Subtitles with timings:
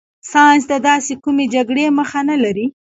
[0.31, 2.65] ساینس د داسې کومې جګړې مخه نه لري.